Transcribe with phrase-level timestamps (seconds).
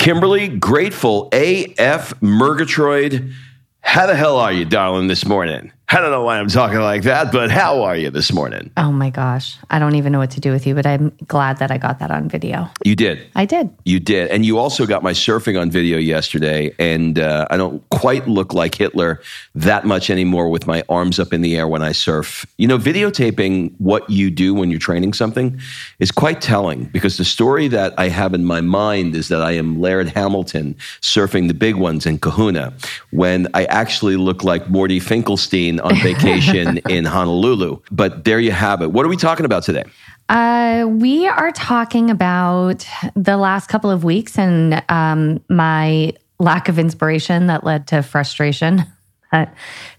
[0.00, 3.34] Kimberly, grateful AF Murgatroyd.
[3.82, 5.72] How the hell are you, darling, this morning?
[5.92, 8.70] I don't know why I'm talking like that, but how are you this morning?
[8.76, 9.56] Oh my gosh.
[9.70, 11.98] I don't even know what to do with you, but I'm glad that I got
[11.98, 12.70] that on video.
[12.84, 13.26] You did.
[13.34, 13.70] I did.
[13.84, 14.28] You did.
[14.28, 16.72] And you also got my surfing on video yesterday.
[16.78, 19.20] And uh, I don't quite look like Hitler
[19.56, 22.46] that much anymore with my arms up in the air when I surf.
[22.56, 25.60] You know, videotaping what you do when you're training something
[25.98, 29.52] is quite telling because the story that I have in my mind is that I
[29.52, 32.74] am Laird Hamilton surfing the big ones in Kahuna
[33.10, 37.78] when I actually look like Morty Finkelstein on vacation in Honolulu.
[37.90, 38.92] But there you have it.
[38.92, 39.84] What are we talking about today?
[40.28, 42.86] Uh, we are talking about
[43.16, 48.84] the last couple of weeks and um, my lack of inspiration that led to frustration,
[49.32, 49.54] that,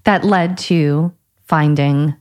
[0.06, 1.14] that led to
[1.48, 2.16] finding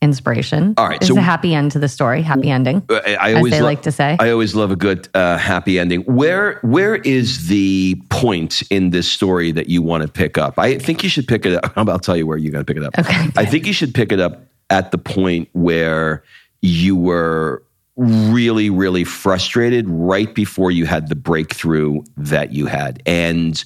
[0.00, 0.74] inspiration.
[0.76, 2.22] All right, it's so- a happy end to the story.
[2.22, 4.16] Happy ending, I, I as always they lo- like to say.
[4.18, 6.02] I always love a good uh, happy ending.
[6.02, 10.58] Where where is the point in this story that you want to pick up?
[10.58, 11.72] I think you should pick it up.
[11.76, 12.98] I'll tell you where you're going to pick it up.
[12.98, 13.28] Okay.
[13.36, 16.22] I think you should pick it up at the point where
[16.62, 17.62] you were
[17.96, 23.64] really really frustrated right before you had the breakthrough that you had and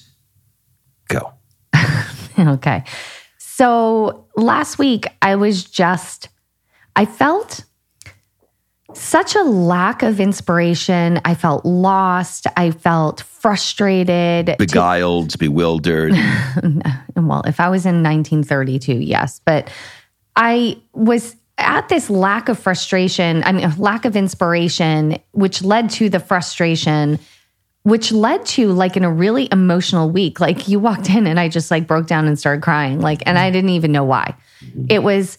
[1.08, 1.32] go.
[2.38, 2.82] okay.
[3.62, 6.30] So last week, I was just,
[6.96, 7.64] I felt
[8.92, 11.20] such a lack of inspiration.
[11.24, 12.48] I felt lost.
[12.56, 14.56] I felt frustrated.
[14.58, 16.10] Beguiled, bewildered.
[17.14, 19.70] well, if I was in 1932, yes, but
[20.34, 26.08] I was at this lack of frustration, I mean, lack of inspiration, which led to
[26.08, 27.20] the frustration,
[27.84, 30.38] which led to like in a really emotional week.
[30.40, 33.00] Like you walked in and I just like broke down and started crying.
[33.00, 34.36] Like, and I didn't even know why.
[34.88, 35.38] It was,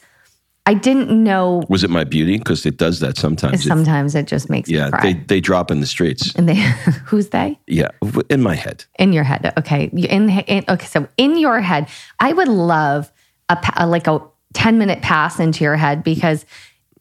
[0.65, 1.63] I didn't know.
[1.69, 2.37] Was it my beauty?
[2.37, 3.65] Because it does that sometimes.
[3.65, 5.01] It- Sometimes it just makes yeah, me cry.
[5.01, 6.33] they, they drop in the streets.
[6.35, 6.55] and they,
[7.05, 7.59] who's they?
[7.67, 7.89] Yeah,
[8.29, 8.85] in my head.
[8.99, 9.53] In your head.
[9.57, 9.85] Okay.
[9.85, 10.85] In, in okay.
[10.85, 11.87] So in your head,
[12.19, 13.11] I would love
[13.49, 14.21] a, a like a
[14.53, 16.45] 10 minute pass into your head because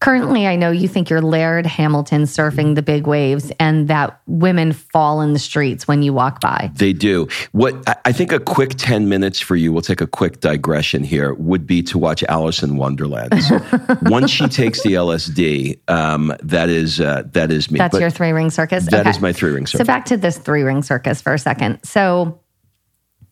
[0.02, 4.72] currently I know you think you're Laird Hamilton surfing the big waves and that women
[4.72, 6.72] fall in the streets when you walk by.
[6.74, 7.28] They do.
[7.52, 11.34] What I- think a quick 10 minutes for you, we'll take a quick digression here,
[11.34, 13.32] would be to watch Alice in Wonderland.
[14.02, 17.78] Once she takes the LSD, um, that is uh, that is me.
[17.78, 18.86] That's But your three ring circus?
[18.86, 19.22] That is Okay.
[19.22, 19.86] my three ring circus.
[19.86, 21.78] So back to this three ring circus for a second.
[21.84, 22.40] So,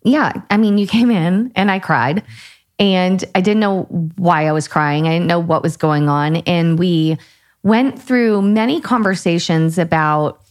[0.05, 2.23] yeah, I mean, you came in and I cried,
[2.81, 3.83] and I didn't know
[4.17, 5.07] why I was crying.
[5.07, 7.19] I didn't know what was going on, and we
[7.63, 10.43] went through many conversations about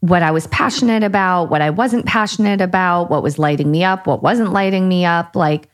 [0.00, 4.06] what I was passionate about, what I wasn't passionate about, what was lighting me up,
[4.06, 5.68] what wasn't lighting me up, like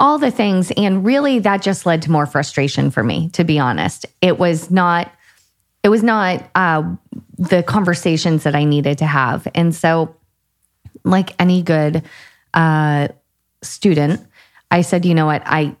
[0.00, 0.72] all the things.
[0.76, 4.06] And really, that just led to more frustration for me, to be honest.
[4.22, 5.12] It was not
[5.82, 6.82] it was not uh,
[7.38, 9.46] the conversations that I needed to have.
[9.54, 10.14] And so,
[11.04, 12.02] like any good
[12.52, 13.08] uh,
[13.62, 14.26] student,
[14.70, 15.42] I said, you know what?
[15.44, 15.76] I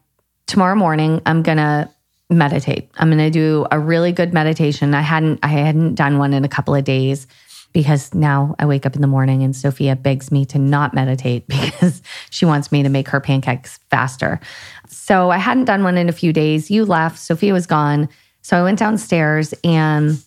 [0.46, 1.92] tomorrow morning I'm gonna
[2.30, 2.90] meditate.
[2.96, 4.94] I'm gonna do a really good meditation.
[4.94, 7.26] I hadn't I hadn't done one in a couple of days
[7.72, 11.46] because now I wake up in the morning and Sophia begs me to not meditate
[11.48, 14.40] because she wants me to make her pancakes faster.
[14.88, 16.70] So I hadn't done one in a few days.
[16.70, 18.08] You left, Sophia was gone.
[18.42, 20.22] So I went downstairs and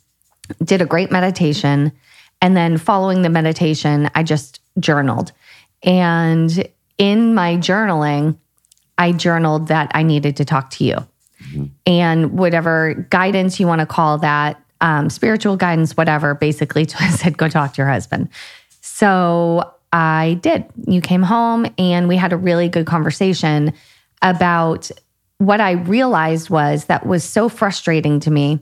[0.63, 1.91] did a great meditation.
[2.41, 5.31] And then following the meditation, I just journaled.
[5.83, 6.67] And
[6.97, 8.37] in my journaling,
[8.97, 10.95] I journaled that I needed to talk to you.
[10.95, 11.65] Mm-hmm.
[11.85, 17.47] And whatever guidance you want to call that, um, spiritual guidance, whatever, basically said, go
[17.47, 18.29] talk to your husband.
[18.81, 20.65] So I did.
[20.87, 23.73] You came home and we had a really good conversation
[24.21, 24.91] about
[25.39, 28.59] what I realized was that was so frustrating to me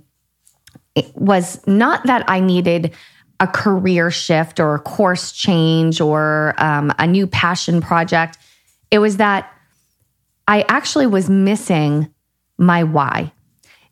[0.95, 2.93] it was not that I needed
[3.39, 8.37] a career shift or a course change or um, a new passion project.
[8.91, 9.49] It was that
[10.49, 12.11] I actually was missing
[12.57, 13.31] my why.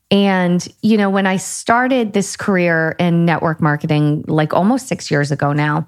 [0.10, 5.32] And, you know, when I started this career in network marketing, like almost six years
[5.32, 5.88] ago now,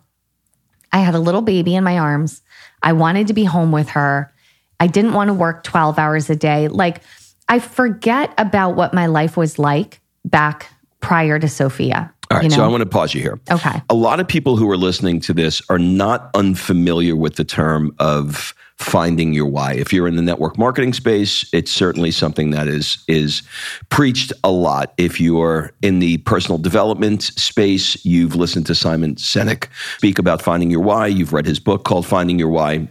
[0.93, 2.43] I had a little baby in my arms.
[2.83, 4.31] I wanted to be home with her.
[4.79, 6.67] I didn't want to work 12 hours a day.
[6.67, 7.01] Like,
[7.47, 12.13] I forget about what my life was like back prior to Sophia.
[12.29, 12.57] All right, you know?
[12.57, 13.39] so I want to pause you here.
[13.49, 13.81] Okay.
[13.89, 17.95] A lot of people who are listening to this are not unfamiliar with the term
[17.97, 19.73] of finding your why.
[19.73, 23.43] If you're in the network marketing space, it's certainly something that is is
[23.89, 24.93] preached a lot.
[24.97, 29.67] If you're in the personal development space, you've listened to Simon Sinek
[29.97, 31.07] speak about finding your why.
[31.07, 32.87] You've read his book called Finding Your Why,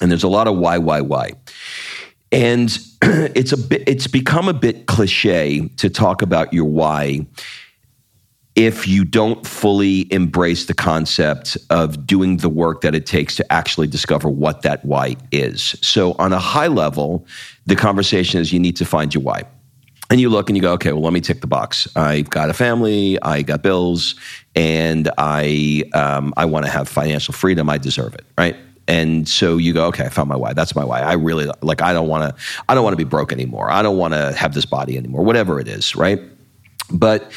[0.00, 1.32] and there's a lot of why, why, why.
[2.32, 7.26] And it's a bit it's become a bit cliche to talk about your why
[8.56, 13.52] if you don't fully embrace the concept of doing the work that it takes to
[13.52, 15.76] actually discover what that why is.
[15.82, 17.26] So, on a high level,
[17.66, 19.44] the conversation is you need to find your why.
[20.08, 21.88] And you look and you go, okay, well, let me tick the box.
[21.96, 24.14] I've got a family, I got bills,
[24.54, 27.68] and I um, I want to have financial freedom.
[27.68, 28.56] I deserve it, right?
[28.88, 30.52] And so you go, okay, I found my why.
[30.52, 31.00] That's my why.
[31.00, 31.82] I really like.
[31.82, 32.42] I don't want to.
[32.68, 33.70] I don't want to be broke anymore.
[33.70, 35.24] I don't want to have this body anymore.
[35.24, 36.20] Whatever it is, right?
[36.90, 37.32] But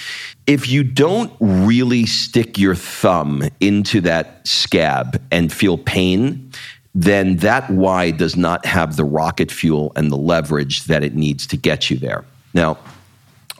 [0.49, 6.51] if you don't really stick your thumb into that scab and feel pain,
[6.95, 11.45] then that why does not have the rocket fuel and the leverage that it needs
[11.45, 12.25] to get you there.
[12.55, 12.79] Now,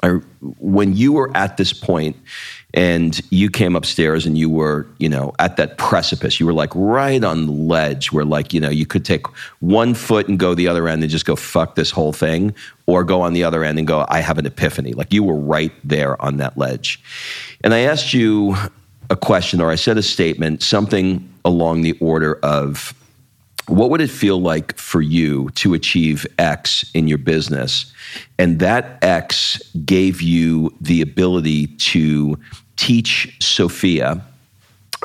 [0.01, 0.19] I,
[0.59, 2.15] when you were at this point
[2.73, 6.71] and you came upstairs and you were, you know, at that precipice, you were like
[6.73, 9.27] right on the ledge where, like, you know, you could take
[9.59, 12.53] one foot and go the other end and just go, fuck this whole thing,
[12.85, 14.93] or go on the other end and go, I have an epiphany.
[14.93, 17.01] Like, you were right there on that ledge.
[17.63, 18.55] And I asked you
[19.09, 22.93] a question, or I said a statement, something along the order of,
[23.69, 27.93] what would it feel like for you to achieve X in your business?
[28.37, 32.37] And that X gave you the ability to
[32.77, 34.21] teach Sophia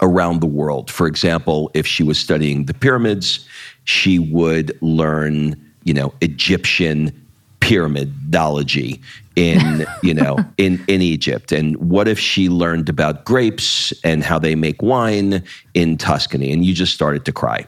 [0.02, 0.90] around the world.
[0.90, 3.46] For example, if she was studying the pyramids,
[3.84, 7.20] she would learn, you know, Egyptian
[7.60, 9.00] pyramidology
[9.37, 14.38] in you know in in Egypt and what if she learned about grapes and how
[14.38, 17.67] they make wine in Tuscany and you just started to cry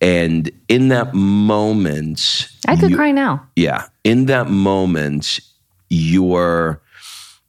[0.00, 3.46] and in that moment, I could you, cry now.
[3.56, 3.86] Yeah.
[4.04, 5.40] In that moment,
[5.88, 6.80] your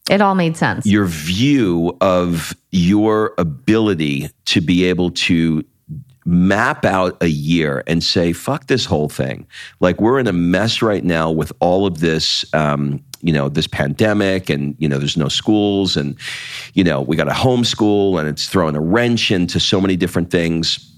[0.09, 0.85] it all made sense.
[0.85, 5.63] Your view of your ability to be able to
[6.25, 9.47] map out a year and say, fuck this whole thing.
[9.79, 12.45] Like, we're in a mess right now with all of this.
[12.53, 16.17] Um, you know this pandemic and you know there's no schools and
[16.73, 20.31] you know we got a homeschool and it's throwing a wrench into so many different
[20.31, 20.91] things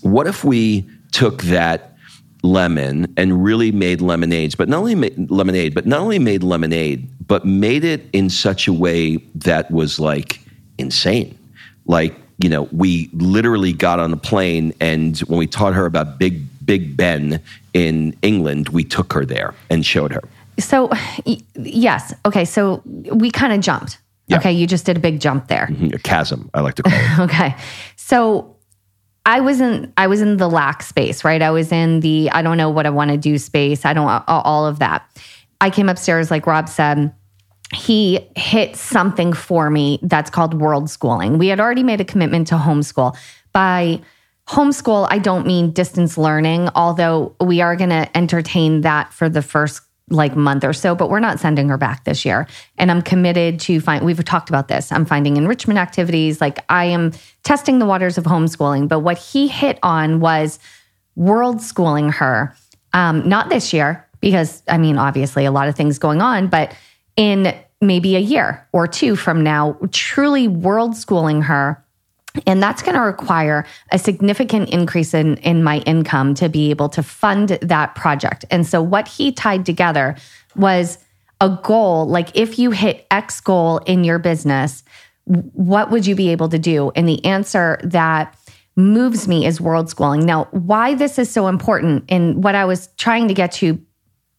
[0.00, 1.96] what if we took that
[2.42, 7.08] lemon and really made lemonades, but not only made lemonade, but not only made lemonade,
[7.26, 10.40] but made it in such a way that was like
[10.78, 11.36] insane.
[11.86, 16.18] Like, you know, we literally got on a plane and when we taught her about
[16.18, 17.40] Big Big Ben
[17.74, 20.22] in England, we took her there and showed her.
[20.58, 20.90] So,
[21.54, 22.12] yes.
[22.24, 22.44] Okay.
[22.44, 23.98] So we kind of jumped.
[24.26, 24.38] Yeah.
[24.38, 24.52] Okay.
[24.52, 25.68] You just did a big jump there.
[25.70, 25.94] Mm-hmm.
[25.94, 27.18] A chasm, I like to call it.
[27.30, 27.54] okay.
[27.94, 28.55] So
[29.26, 31.42] I was in I was in the lack space, right?
[31.42, 33.84] I was in the I don't know what I want to do space.
[33.84, 35.04] I don't all of that.
[35.60, 37.12] I came upstairs like Rob said.
[37.74, 41.36] He hit something for me that's called world schooling.
[41.36, 43.16] We had already made a commitment to homeschool.
[43.52, 44.00] By
[44.48, 49.42] homeschool, I don't mean distance learning, although we are going to entertain that for the
[49.42, 52.46] first like month or so, but we're not sending her back this year.
[52.78, 54.92] And I'm committed to find, we've talked about this.
[54.92, 56.40] I'm finding enrichment activities.
[56.40, 58.88] Like I am testing the waters of homeschooling.
[58.88, 60.58] But what he hit on was
[61.16, 62.54] world schooling her.
[62.92, 66.74] Um, not this year, because I mean, obviously, a lot of things going on, but
[67.16, 71.82] in maybe a year or two from now, truly world schooling her.
[72.46, 76.88] And that's going to require a significant increase in, in my income to be able
[76.90, 78.44] to fund that project.
[78.50, 80.16] And so, what he tied together
[80.54, 80.98] was
[81.40, 84.82] a goal like if you hit X goal in your business,
[85.24, 86.92] what would you be able to do?
[86.94, 88.36] And the answer that
[88.76, 90.24] moves me is world schooling.
[90.24, 93.80] Now, why this is so important and what I was trying to get to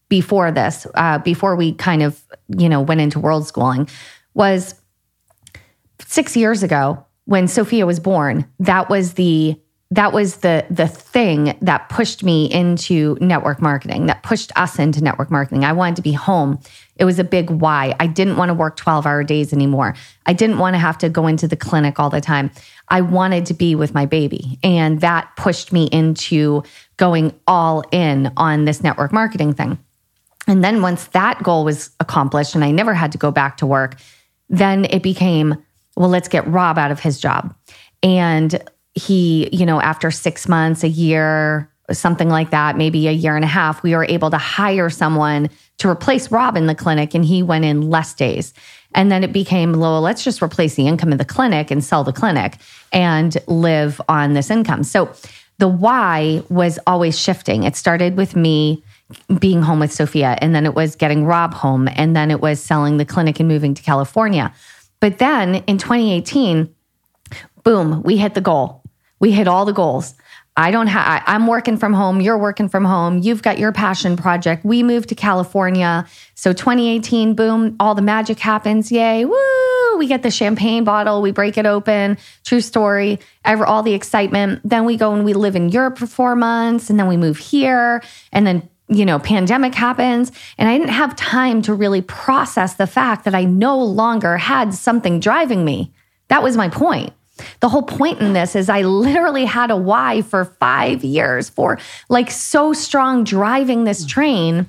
[0.09, 2.23] before this, uh, before we kind of,
[2.57, 3.89] you know, went into world schooling
[4.33, 4.75] was
[5.99, 9.59] six years ago when Sophia was born, that was the
[9.91, 15.03] that was the the thing that pushed me into network marketing that pushed us into
[15.03, 15.65] network marketing.
[15.65, 16.59] I wanted to be home.
[16.95, 17.95] It was a big why.
[17.99, 19.93] I didn't want to work 12 hour days anymore.
[20.25, 22.49] I didn't want to have to go into the clinic all the time.
[22.87, 26.63] I wanted to be with my baby and that pushed me into
[26.95, 29.77] going all in on this network marketing thing.
[30.47, 33.65] And then once that goal was accomplished and i never had to go back to
[33.65, 33.97] work
[34.49, 35.61] then it became
[35.97, 37.53] well let's get rob out of his job
[38.01, 38.63] and
[38.97, 43.45] he, you know, after six months, a year, something like that, maybe a year and
[43.45, 47.23] a half, we were able to hire someone to replace Rob in the clinic and
[47.23, 48.53] he went in less days.
[48.95, 52.03] And then it became, well, let's just replace the income of the clinic and sell
[52.03, 52.57] the clinic
[52.91, 54.83] and live on this income.
[54.83, 55.13] So
[55.59, 57.63] the why was always shifting.
[57.63, 58.83] It started with me
[59.39, 62.59] being home with Sophia, and then it was getting Rob home, and then it was
[62.61, 64.53] selling the clinic and moving to California.
[64.99, 66.73] But then in 2018,
[67.63, 68.83] boom, we hit the goal.
[69.19, 70.13] We hit all the goals.
[70.55, 72.19] I don't have, I'm working from home.
[72.19, 73.19] You're working from home.
[73.19, 74.65] You've got your passion project.
[74.65, 76.07] We moved to California.
[76.33, 78.91] So 2018, boom, all the magic happens.
[78.91, 79.25] Yay.
[79.25, 79.97] Woo.
[79.97, 81.21] We get the champagne bottle.
[81.21, 82.17] We break it open.
[82.43, 83.19] True story.
[83.45, 84.61] Ever, all the excitement.
[84.63, 87.37] Then we go and we live in Europe for four months and then we move
[87.37, 88.01] here.
[88.31, 90.31] And then, you know, pandemic happens.
[90.57, 94.73] And I didn't have time to really process the fact that I no longer had
[94.73, 95.93] something driving me.
[96.29, 97.13] That was my point.
[97.59, 101.77] The whole point in this is I literally had a why for five years for
[102.09, 104.67] like so strong driving this train.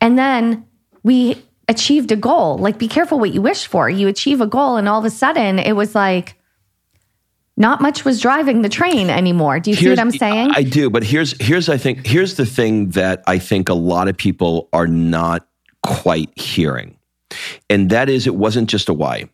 [0.00, 0.66] And then
[1.02, 2.58] we achieved a goal.
[2.58, 3.88] Like, be careful what you wish for.
[3.88, 6.34] You achieve a goal, and all of a sudden it was like,
[7.60, 9.60] not much was driving the train anymore.
[9.60, 10.50] Do you here's, see what I'm saying?
[10.56, 14.08] I do, but here's here's I think here's the thing that I think a lot
[14.08, 15.46] of people are not
[15.82, 16.96] quite hearing.
[17.68, 19.28] And that is it wasn't just a why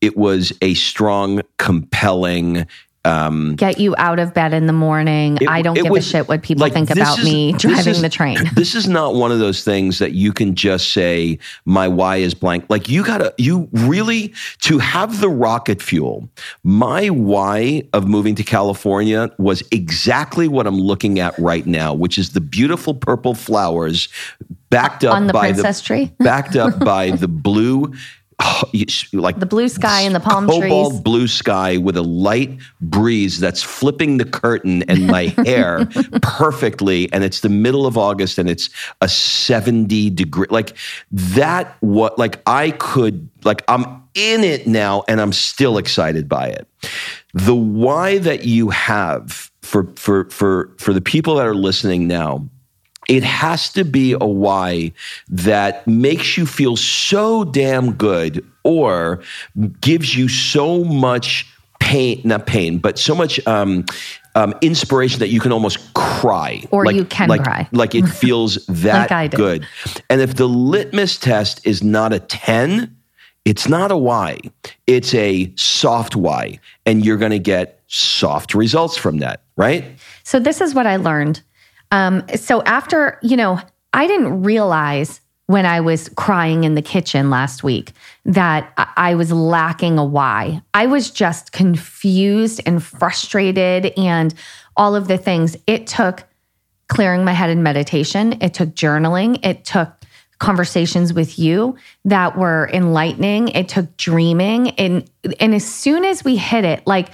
[0.00, 2.66] it was a strong, compelling,
[3.04, 5.38] um, get you out of bed in the morning.
[5.40, 7.94] It, I don't give was, a shit what people like, think about is, me driving
[7.94, 8.38] is, the train.
[8.54, 12.34] This is not one of those things that you can just say, my why is
[12.34, 12.64] blank.
[12.68, 16.28] Like you gotta, you really, to have the rocket fuel,
[16.62, 22.16] my why of moving to California was exactly what I'm looking at right now, which
[22.18, 24.08] is the beautiful purple flowers
[24.70, 27.92] backed up on the by princess the, tree, backed up by the blue
[29.12, 31.00] like the blue sky and the palm cobalt trees.
[31.00, 35.86] blue sky with a light breeze that's flipping the curtain and my hair
[36.22, 40.76] perfectly and it's the middle of august and it's a 70 degree like
[41.10, 46.48] that what like i could like i'm in it now and i'm still excited by
[46.48, 46.66] it
[47.34, 52.48] the why that you have for for for for the people that are listening now
[53.08, 54.92] it has to be a why
[55.28, 59.22] that makes you feel so damn good or
[59.80, 61.46] gives you so much
[61.80, 63.84] pain, not pain, but so much um,
[64.34, 66.62] um, inspiration that you can almost cry.
[66.70, 67.68] Or like, you can like, cry.
[67.72, 69.66] Like it feels that like good.
[70.08, 72.96] And if the litmus test is not a 10,
[73.44, 74.40] it's not a why.
[74.86, 76.58] It's a soft why.
[76.86, 79.84] And you're going to get soft results from that, right?
[80.22, 81.42] So, this is what I learned
[81.94, 83.60] um, so after, you know,
[83.92, 87.92] I didn't realize when I was crying in the kitchen last week
[88.24, 90.60] that I was lacking a why.
[90.74, 94.34] I was just confused and frustrated and
[94.76, 95.56] all of the things.
[95.68, 96.24] It took
[96.88, 99.92] clearing my head in meditation, it took journaling, it took
[100.40, 105.08] conversations with you that were enlightening, it took dreaming and
[105.38, 107.10] and as soon as we hit it like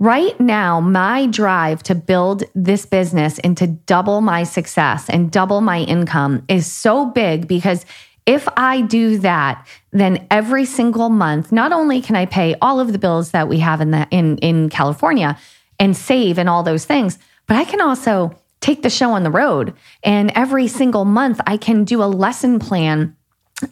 [0.00, 5.60] Right now, my drive to build this business and to double my success and double
[5.60, 7.84] my income is so big because
[8.24, 12.92] if I do that, then every single month, not only can I pay all of
[12.92, 15.36] the bills that we have in the in in California
[15.80, 19.30] and save and all those things, but I can also take the show on the
[19.30, 19.74] road.
[20.04, 23.16] And every single month I can do a lesson plan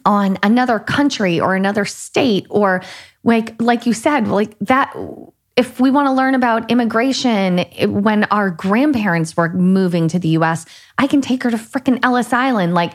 [0.05, 2.81] on another country or another state or
[3.23, 4.93] like like you said, like that
[5.57, 7.65] if we want to learn about immigration,
[8.01, 10.65] when our grandparents were moving to the US,
[10.99, 12.75] I can take her to frickin' Ellis Island.
[12.75, 12.93] Like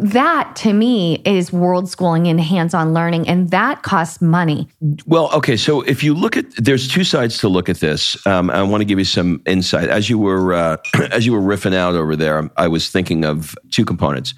[0.00, 4.68] that to me is world schooling and hands on learning, and that costs money.
[5.06, 5.56] Well, okay.
[5.56, 8.26] So if you look at, there's two sides to look at this.
[8.26, 9.90] Um, I want to give you some insight.
[9.90, 10.76] As you were uh,
[11.10, 14.32] as you were riffing out over there, I was thinking of two components.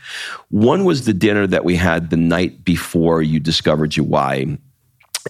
[0.51, 4.59] One was the dinner that we had the night before you discovered your why,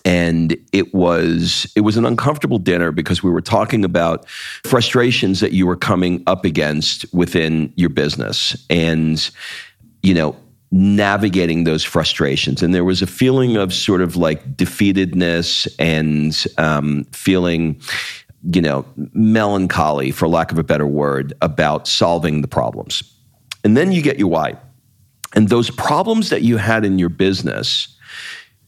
[0.05, 4.29] and it was it was an uncomfortable dinner because we were talking about
[4.65, 9.31] frustrations that you were coming up against within your business and
[10.03, 10.37] you know
[10.75, 12.61] navigating those frustrations.
[12.61, 17.81] And there was a feeling of sort of like defeatedness and um, feeling
[18.53, 23.03] you know melancholy for lack of a better word about solving the problems.
[23.63, 24.57] And then you get your why.
[25.35, 27.94] And those problems that you had in your business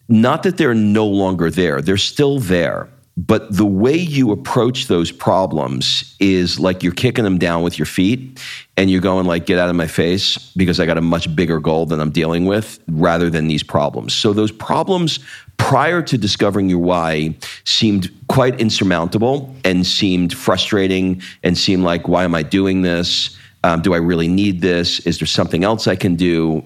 [0.09, 2.89] not that they're no longer there, they're still there.
[3.19, 7.87] But the way you approach those problems is like you're kicking them down with your
[7.87, 8.39] feet
[8.77, 11.59] and you're going like get out of my face because I got a much bigger
[11.59, 14.13] goal than I'm dealing with rather than these problems.
[14.13, 15.19] So those problems
[15.57, 17.35] prior to discovering your why
[17.65, 23.35] seemed quite insurmountable and seemed frustrating and seemed like why am I doing this?
[23.65, 25.01] Um, do I really need this?
[25.01, 26.63] Is there something else I can do?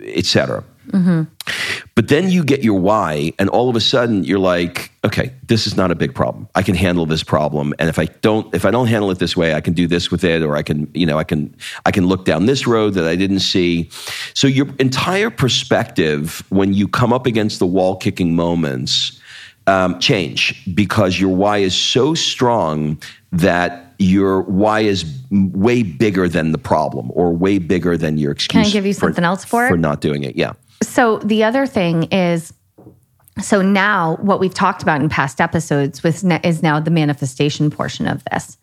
[0.00, 0.64] Etc.
[1.94, 5.66] But then you get your why, and all of a sudden you're like, okay, this
[5.66, 6.48] is not a big problem.
[6.54, 9.36] I can handle this problem, and if I don't, if I don't handle it this
[9.36, 11.90] way, I can do this with it, or I can, you know, I can, I
[11.90, 13.90] can look down this road that I didn't see.
[14.32, 19.20] So your entire perspective, when you come up against the wall kicking moments,
[19.66, 23.00] um, change because your why is so strong
[23.32, 28.62] that your why is way bigger than the problem or way bigger than your excuse.
[28.62, 29.68] Can I give you something else for it?
[29.68, 30.36] for not doing it?
[30.36, 30.52] Yeah.
[30.82, 32.52] So the other thing is,
[33.40, 38.06] so now what we've talked about in past episodes with is now the manifestation portion
[38.06, 38.58] of this,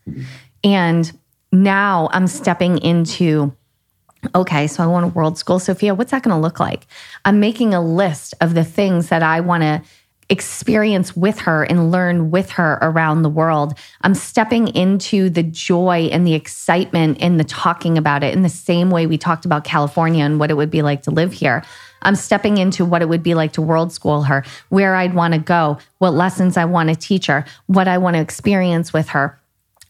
[0.62, 1.10] and
[1.52, 3.54] now I'm stepping into.
[4.34, 5.94] Okay, so I want a world school, Sophia.
[5.94, 6.86] What's that going to look like?
[7.24, 9.82] I'm making a list of the things that I want to
[10.28, 13.76] experience with her and learn with her around the world.
[14.02, 18.48] I'm stepping into the joy and the excitement and the talking about it in the
[18.48, 21.64] same way we talked about California and what it would be like to live here.
[22.02, 25.34] I'm stepping into what it would be like to world school her, where I'd want
[25.34, 29.10] to go, what lessons I want to teach her, what I want to experience with
[29.10, 29.40] her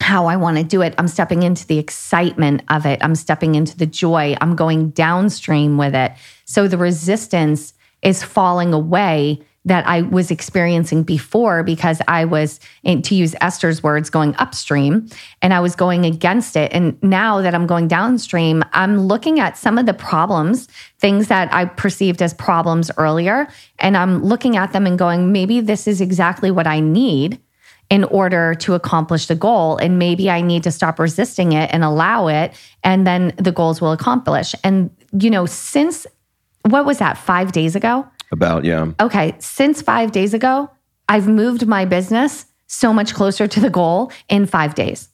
[0.00, 0.94] how I want to do it.
[0.98, 2.98] I'm stepping into the excitement of it.
[3.02, 4.34] I'm stepping into the joy.
[4.40, 6.12] I'm going downstream with it.
[6.46, 13.14] So the resistance is falling away that I was experiencing before because I was, to
[13.14, 15.06] use Esther's words, going upstream
[15.42, 16.72] and I was going against it.
[16.72, 20.66] And now that I'm going downstream, I'm looking at some of the problems,
[20.98, 25.60] things that I perceived as problems earlier, and I'm looking at them and going, maybe
[25.60, 27.38] this is exactly what I need
[27.90, 29.76] in order to accomplish the goal.
[29.76, 33.80] And maybe I need to stop resisting it and allow it, and then the goals
[33.82, 34.54] will accomplish.
[34.64, 36.06] And, you know, since
[36.62, 38.06] what was that, five days ago?
[38.32, 38.92] About, yeah.
[39.00, 40.70] Okay, since five days ago,
[41.08, 45.08] I've moved my business so much closer to the goal in five days,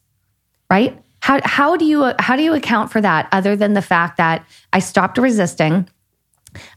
[0.69, 1.01] right?
[1.21, 4.45] How, how do you how do you account for that other than the fact that
[4.71, 5.89] I stopped resisting,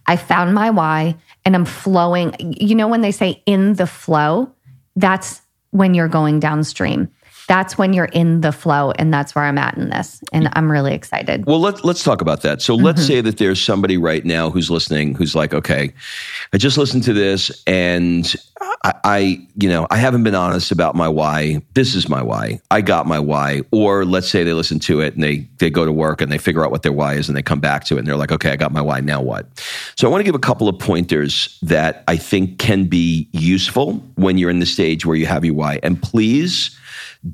[0.06, 2.34] I found my why, and I'm flowing.
[2.38, 4.52] You know when they say in the flow,
[4.96, 7.10] that's when you're going downstream.
[7.50, 10.70] That's when you're in the flow, and that's where I'm at in this, and I'm
[10.70, 11.46] really excited.
[11.46, 12.62] Well, let's let's talk about that.
[12.62, 13.08] So let's mm-hmm.
[13.08, 15.92] say that there's somebody right now who's listening who's like, okay,
[16.52, 18.32] I just listened to this, and
[18.84, 21.60] I, I, you know, I haven't been honest about my why.
[21.74, 22.60] This is my why.
[22.70, 23.62] I got my why.
[23.72, 26.38] Or let's say they listen to it and they they go to work and they
[26.38, 28.30] figure out what their why is and they come back to it and they're like,
[28.30, 29.00] okay, I got my why.
[29.00, 29.46] Now what?
[29.96, 33.94] So I want to give a couple of pointers that I think can be useful
[34.14, 35.80] when you're in the stage where you have your why.
[35.82, 36.76] And please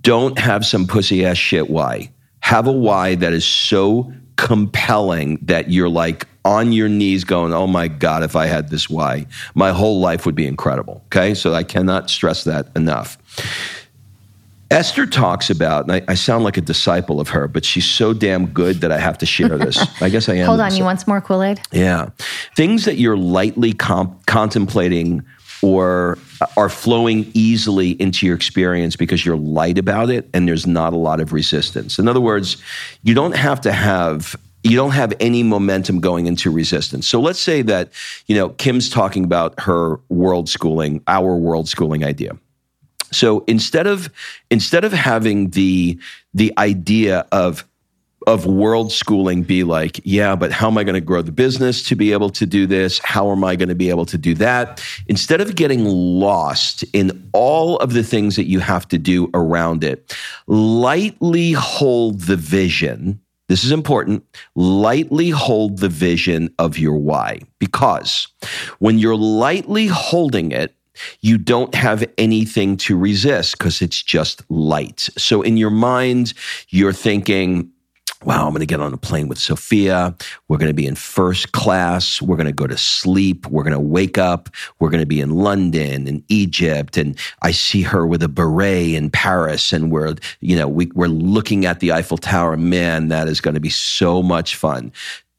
[0.00, 2.10] don't have some pussy ass shit why.
[2.40, 7.66] Have a why that is so compelling that you're like on your knees going, oh
[7.66, 11.02] my God, if I had this why, my whole life would be incredible.
[11.06, 11.34] Okay.
[11.34, 13.18] So I cannot stress that enough.
[14.70, 18.12] Esther talks about, and I, I sound like a disciple of her, but she's so
[18.12, 19.78] damn good that I have to share this.
[20.02, 20.46] I guess I am.
[20.46, 21.60] Hold on, you want some more Kool Aid?
[21.70, 22.10] Yeah.
[22.56, 25.24] Things that you're lightly comp- contemplating
[25.62, 30.66] or uh, are flowing easily into your experience because you're light about it and there's
[30.66, 31.98] not a lot of resistance.
[31.98, 32.56] In other words,
[33.02, 37.06] you don't have to have you don't have any momentum going into resistance.
[37.06, 37.90] So let's say that,
[38.26, 42.36] you know, Kim's talking about her world schooling, our world schooling idea.
[43.12, 44.10] So instead of
[44.50, 45.98] instead of having the
[46.34, 47.64] the idea of
[48.26, 51.82] of world schooling be like, yeah, but how am I going to grow the business
[51.84, 52.98] to be able to do this?
[53.04, 54.82] How am I going to be able to do that?
[55.06, 59.84] Instead of getting lost in all of the things that you have to do around
[59.84, 60.16] it,
[60.48, 63.20] lightly hold the vision.
[63.48, 64.24] This is important.
[64.56, 68.26] Lightly hold the vision of your why because
[68.80, 70.74] when you're lightly holding it,
[71.20, 75.08] you don't have anything to resist because it's just light.
[75.16, 76.32] So in your mind,
[76.70, 77.70] you're thinking,
[78.24, 80.14] wow, I'm going to get on a plane with Sophia.
[80.48, 82.20] We're going to be in first class.
[82.20, 83.46] We're going to go to sleep.
[83.46, 84.48] We're going to wake up.
[84.78, 86.96] We're going to be in London and Egypt.
[86.96, 89.72] And I see her with a beret in Paris.
[89.72, 92.56] And we're, you know, we, we're looking at the Eiffel Tower.
[92.56, 94.92] Man, that is going to be so much fun.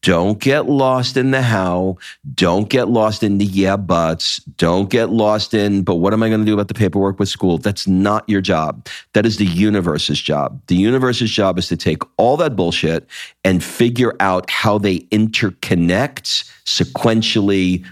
[0.04, 1.98] Don't get lost in the how.
[2.34, 4.38] Don't get lost in the yeah buts.
[4.58, 7.30] Don't get lost in, but what am I going to do about the paperwork with
[7.30, 7.58] school?
[7.58, 8.88] That's not your job.
[9.14, 10.62] That is the universe's job.
[10.68, 13.08] The universe's job is to take all that bullshit
[13.44, 17.86] and figure out how they interconnect sequentially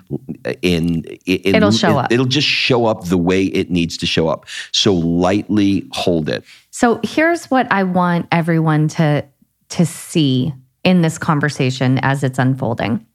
[0.62, 2.12] in, in it'll show up.
[2.12, 4.46] It'll just show up the way it needs to show up.
[4.72, 6.44] So lightly hold it.
[6.70, 9.26] So here's what I want everyone to
[9.70, 10.54] to see
[10.86, 13.06] in this conversation as it's unfolding.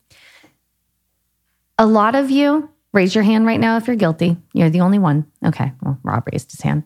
[1.79, 4.37] A lot of you, raise your hand right now if you're guilty.
[4.53, 5.25] You're the only one.
[5.43, 6.83] Okay, well, Rob raised his hand.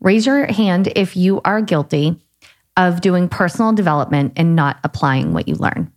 [0.00, 2.20] Raise your hand if you are guilty
[2.76, 5.90] of doing personal development and not applying what you learn.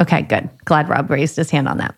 [0.00, 0.48] Okay, good.
[0.64, 1.94] Glad Rob raised his hand on that.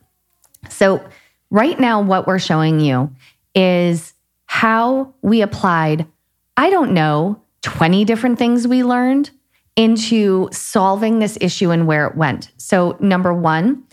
[0.71, 1.05] So,
[1.51, 3.15] right now, what we're showing you
[3.55, 4.15] is
[4.47, 6.07] how we applied,
[6.57, 9.31] I don't know, 20 different things we learned
[9.77, 12.51] into solving this issue and where it went.
[12.57, 13.85] So, number one,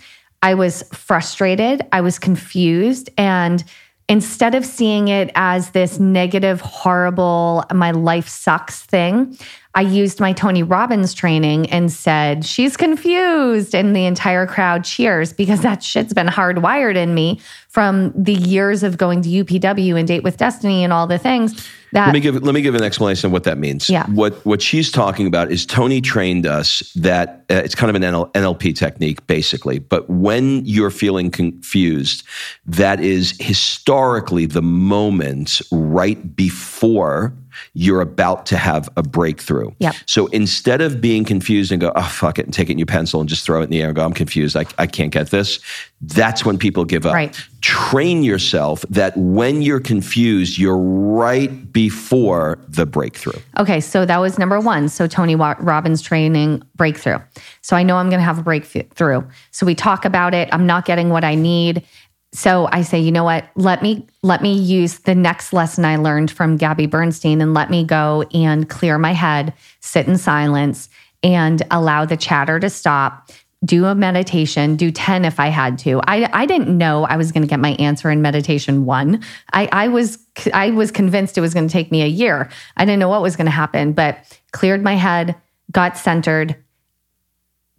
[0.42, 3.64] I was frustrated, I was confused, and
[4.08, 9.38] instead of seeing it as this negative, horrible, my life sucks thing,
[9.76, 13.76] I used my Tony Robbins training and said, She's confused.
[13.76, 17.40] And the entire crowd cheers because that shit's been hardwired in me
[17.70, 21.70] from the years of going to UPW and Date with Destiny and all the things.
[21.92, 23.90] That, let me give let me give an explanation of what that means.
[23.90, 24.06] Yeah.
[24.08, 28.04] What what she's talking about is Tony trained us that uh, it's kind of an
[28.04, 29.80] NL, NLP technique basically.
[29.80, 32.24] But when you're feeling confused,
[32.66, 37.34] that is historically the moment right before
[37.74, 39.72] you're about to have a breakthrough.
[39.80, 39.96] Yep.
[40.06, 42.86] So instead of being confused and go, oh, fuck it, and take it in your
[42.86, 45.12] pencil and just throw it in the air and go, I'm confused, I, I can't
[45.12, 45.60] get this,
[46.02, 47.14] that's when people give up.
[47.14, 47.38] Right.
[47.62, 53.40] Train yourself that when you're confused, you're right before the breakthrough.
[53.58, 54.88] Okay, so that was number one.
[54.88, 57.20] So Tony Robbins training breakthrough.
[57.62, 59.24] So I know I'm going to have a breakthrough.
[59.52, 60.48] So we talk about it.
[60.54, 61.84] I'm not getting what I need
[62.32, 63.50] so I say, you know what?
[63.56, 67.72] Let me let me use the next lesson I learned from Gabby Bernstein and let
[67.72, 70.90] me go and clear my head, sit in silence
[71.24, 73.32] and allow the chatter to stop.
[73.66, 76.00] Do a meditation, do 10 if I had to.
[76.08, 79.22] I, I didn't know I was going to get my answer in meditation one.
[79.52, 80.20] I, I was
[80.54, 82.50] I was convinced it was going to take me a year.
[82.78, 85.36] I didn't know what was going to happen, but cleared my head,
[85.72, 86.56] got centered,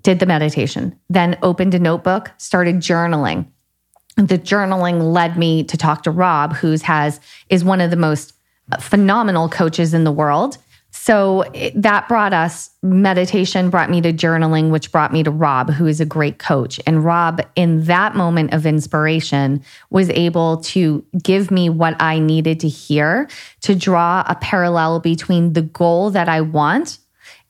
[0.03, 3.47] did the meditation, then opened a notebook, started journaling
[4.29, 8.35] the journaling led me to talk to Rob, who's has is one of the most
[8.79, 10.59] phenomenal coaches in the world.
[10.93, 15.71] So it, that brought us meditation brought me to journaling which brought me to Rob
[15.71, 21.05] who is a great coach and Rob in that moment of inspiration was able to
[21.23, 23.29] give me what I needed to hear
[23.61, 26.99] to draw a parallel between the goal that I want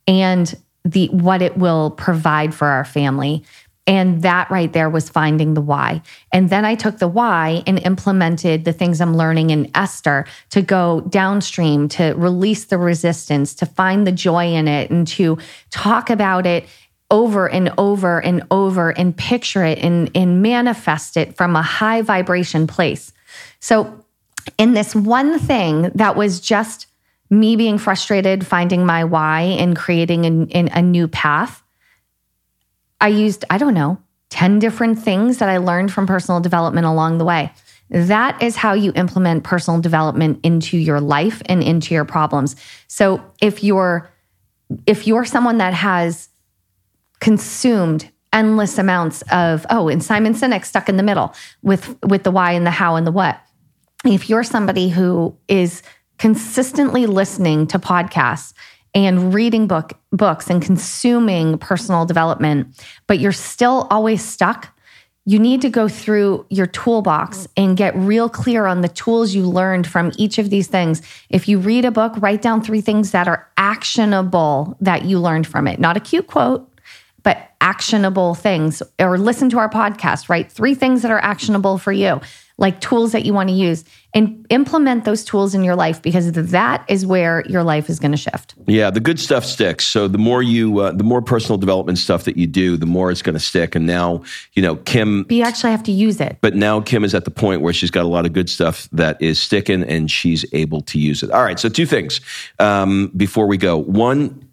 [0.06, 0.54] and
[0.84, 3.44] the what it will provide for our family
[3.86, 6.02] and that right there was finding the why.
[6.32, 10.62] And then I took the why and implemented the things I'm learning in Esther to
[10.62, 15.38] go downstream, to release the resistance, to find the joy in it, and to
[15.70, 16.66] talk about it
[17.10, 22.02] over and over and over and picture it and, and manifest it from a high
[22.02, 23.12] vibration place.
[23.58, 24.04] So,
[24.56, 26.86] in this one thing that was just
[27.28, 31.62] me being frustrated, finding my why and creating a, a new path,
[33.00, 33.98] I used, I don't know,
[34.30, 37.52] 10 different things that I learned from personal development along the way.
[37.90, 42.54] That is how you implement personal development into your life and into your problems.
[42.86, 44.08] So if you're
[44.86, 46.28] if you're someone that has
[47.18, 52.30] consumed endless amounts of oh, and Simon Sinek stuck in the middle with with the
[52.30, 53.40] why and the how and the what.
[54.04, 55.82] If you're somebody who is
[56.18, 58.52] consistently listening to podcasts
[58.94, 64.74] and reading book books and consuming personal development, but you're still always stuck
[65.26, 69.46] you need to go through your toolbox and get real clear on the tools you
[69.46, 71.02] learned from each of these things.
[71.28, 75.46] If you read a book, write down three things that are actionable that you learned
[75.46, 75.78] from it.
[75.78, 76.68] Not a cute quote,
[77.22, 78.82] but actionable things.
[78.98, 80.50] Or listen to our podcast, right?
[80.50, 82.20] Three things that are actionable for you,
[82.60, 86.30] like tools that you want to use, and implement those tools in your life because
[86.32, 88.54] that is where your life is going to shift.
[88.66, 89.86] Yeah, the good stuff sticks.
[89.86, 93.10] So the more you, uh, the more personal development stuff that you do, the more
[93.10, 93.74] it's going to stick.
[93.74, 95.22] And now, you know, Kim.
[95.24, 96.38] But you actually have to use it.
[96.40, 98.88] But now Kim is at the point where she's got a lot of good stuff
[98.92, 101.30] that is sticking, and she's able to use it.
[101.30, 101.58] All right.
[101.58, 102.20] So two things
[102.58, 103.78] um, before we go.
[103.78, 104.46] One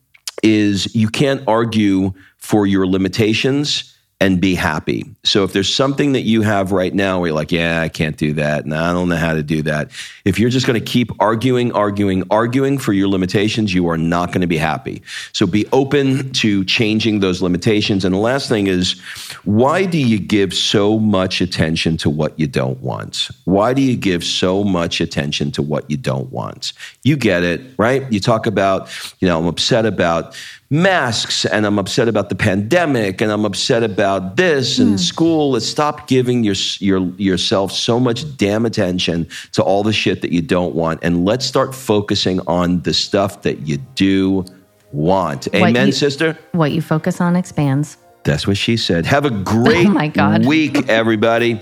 [0.43, 5.05] is you can't argue for your limitations and be happy.
[5.23, 8.17] So if there's something that you have right now where you're like, yeah, I can't
[8.17, 8.65] do that.
[8.65, 9.91] No, I don't know how to do that.
[10.25, 14.29] If you're just going to keep arguing, arguing, arguing for your limitations, you are not
[14.29, 15.03] going to be happy.
[15.33, 18.03] So be open to changing those limitations.
[18.03, 18.99] And the last thing is,
[19.43, 23.29] why do you give so much attention to what you don't want?
[23.45, 26.73] Why do you give so much attention to what you don't want?
[27.03, 28.11] You get it, right?
[28.11, 30.35] You talk about, you know, I'm upset about
[30.69, 34.99] masks and I'm upset about the pandemic and I'm upset about this and mm.
[34.99, 35.51] school.
[35.51, 40.31] Let's stop giving your, your, yourself so much damn attention to all the shit that
[40.31, 40.99] you don't want.
[41.03, 44.45] And let's start focusing on the stuff that you do
[44.91, 45.47] want.
[45.55, 46.37] Amen, you, sister?
[46.51, 47.97] What you focus on expands.
[48.23, 49.05] That's what she said.
[49.05, 50.45] Have a great oh my God.
[50.45, 51.61] week, everybody.